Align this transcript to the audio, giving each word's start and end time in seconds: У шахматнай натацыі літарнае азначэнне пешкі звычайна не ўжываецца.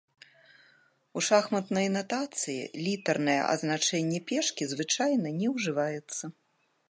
У 1.19 1.21
шахматнай 1.27 1.87
натацыі 1.97 2.61
літарнае 2.87 3.37
азначэнне 3.53 4.19
пешкі 4.31 4.63
звычайна 4.75 5.27
не 5.43 5.47
ўжываецца. 5.57 6.23